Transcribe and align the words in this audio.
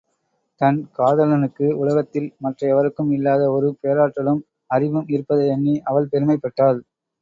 தன் 0.61 0.79
காதலனுக்கு 0.97 1.65
உலகத்தில் 1.73 2.33
மற்ற 2.37 2.67
எவருக்கும் 2.67 3.11
இல்லாத 3.11 3.51
ஒரு 3.51 3.77
பேராற்றலும், 3.81 4.43
அறிவும் 4.69 5.07
இருப்பதை 5.09 5.47
எண்ணி 5.49 5.81
அவள் 5.83 6.11
பெருமைப் 6.11 6.41
பட்டாள். 6.41 6.81